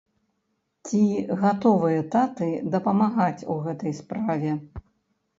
[0.85, 1.01] Ці
[1.41, 4.55] гатовыя таты дапамагаць у гэтай справе?